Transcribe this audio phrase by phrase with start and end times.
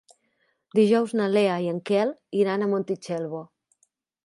[0.79, 3.45] Dijous na Lea i en Quel iran a Montitxelvo.